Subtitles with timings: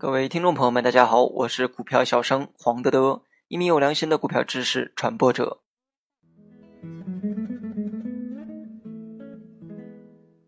[0.00, 5.58] 各位听众朋友们，大家好，我是股票小生黄德德，一名有良心的股票知识传播者。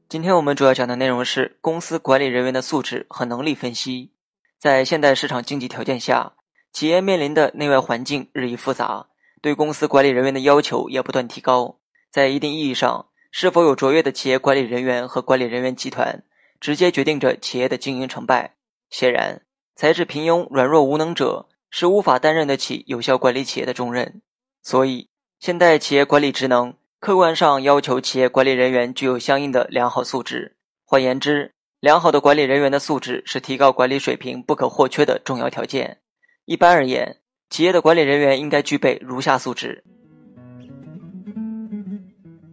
[0.08, 4.12] 今天我们主要讲的内容是公司管理人员的素质和能力分析。
[4.56, 6.34] 在现代市场经济条件下，
[6.72, 9.08] 企业面临的内外环境日益复杂，
[9.42, 11.80] 对公司管理人员的要求也不断提高。
[12.12, 16.22] 在一定意义上，是否有卓越的企业管理人员和管理人员集团，
[16.60, 18.54] 直接决定着企业的经营成败。
[18.90, 19.42] 显然，
[19.76, 24.20] 才智平庸、软弱无能者是无法担任得起有效管理企业的重任。
[24.62, 25.08] 所以，
[25.38, 30.56] 现代企业管理职能客观上要求企业管理人员具有相应的良好素质。
[30.84, 36.00] 换言之，良好的管理人员的素质是提高管理水平不可或缺的重要条件。
[36.44, 39.82] 一般而言，企业的管理人员应该具备如下素质。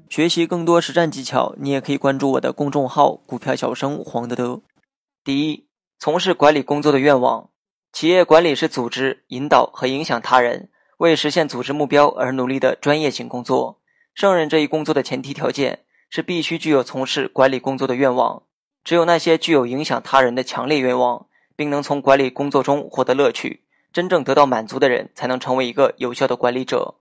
[0.08, 4.62] 学习更多实战技巧，你也可以关注我的公众号“股票小生黄德德”。
[5.26, 5.67] 第一。
[6.00, 7.50] 从事管理工作的愿望，
[7.92, 13.80] 企业管理是组织、引导和影响他人，为实现组织目标而努力的专业性工作。
[14.14, 18.44] 胜任这一工作的前提条件是必须具有从事管理工作的愿望。
[18.84, 21.26] 只有那些具有影响他人的强烈愿望，
[21.56, 26.96] 并能从管理工作中获得乐趣、真正得到满足的人，才能成为一个有效的管理者。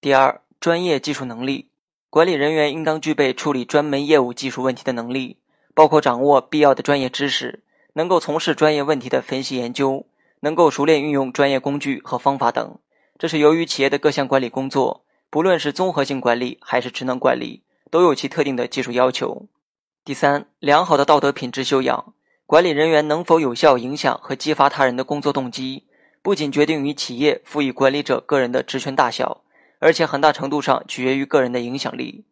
[0.00, 1.70] 第二，专业技术能力，
[2.08, 5.36] 管理人员应当具备处理专门业务技术问题的能力，
[5.74, 7.62] 包括掌握必要的专业知识。
[7.94, 10.06] 能够从事专业问题的分析研究，
[10.40, 12.78] 能够熟练运用专业工具和方法等，
[13.18, 19.46] 这是由于企业的各项管理工作，不论是综合性管理还是职能管理，都有其特定的技术要求。
[20.04, 22.14] 第三，良好的道德品质修养，
[22.46, 25.84] 管理人员能否有效影响和激发他人的工作动机，
[26.22, 29.42] 不仅决定于企业赋予管理者个人的职权大小，
[29.78, 32.24] 而且很大程度上取决于个人的影响力。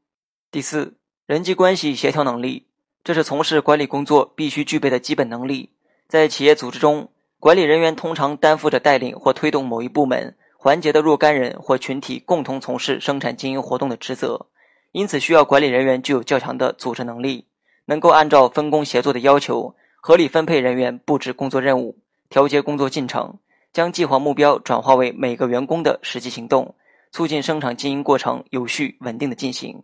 [0.51, 2.68] 第四，人际关系协调能力。
[3.09, 5.71] 这是从事管理工作必须具备的基本能力。
[6.09, 7.09] 在企业组织中，
[7.41, 14.45] 管理人员通常担负着带领或推动某一部门、环节的若干人或群体共同从事生产经营活动的职责，
[14.93, 17.47] 因此需要管理人员具有较强的组织能力，
[17.87, 21.97] 能够按照分工协作的要求，合理分配人员、布置工作任务、
[22.29, 23.39] 调节工作进程，
[23.73, 26.75] 将计划目标转化为每个员工的实际行动，
[27.11, 29.83] 促进生产经营过程有序稳定的进行。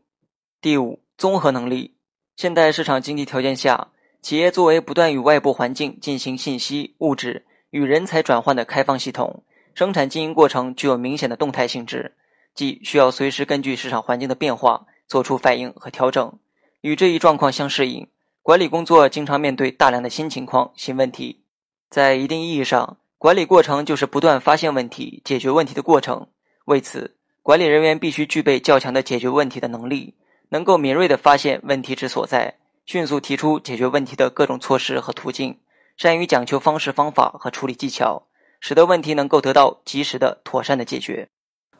[0.60, 1.94] 第五，综合能力。
[2.36, 3.88] 现代市场经济条件下，
[4.20, 12.16] 企业作为不断与外部环境进行信息、物质与人才转换的开放系统，生产经营过程具有明显的动态性质，
[12.52, 16.36] 即需要随时根据市场环境的变化做出反应和调整。
[16.80, 18.08] 与这一状况相适应，
[18.42, 21.40] 管理工作经常面对大量的新情况、新问题。
[21.88, 26.26] 在一定意义上，管理过程就是不断发现问题、解决问题的过程。
[26.64, 30.14] 为此，管理人员必须具备较强的解决问题的能力。
[30.50, 32.54] 能够敏锐地发现问题之所在，
[32.86, 35.58] 迅速提出解决问题的各种措施和途径，
[35.96, 38.26] 善于讲求方式方法和处理技巧，
[38.60, 41.28] 使得问题能够得到及时的、妥善的解决。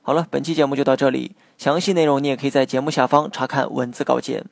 [0.02, 4.44] 好了，本期节目就到这里，详细内容你也可以在节目下方查看文字稿件。